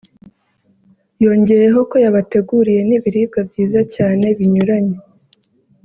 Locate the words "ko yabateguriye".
1.89-2.81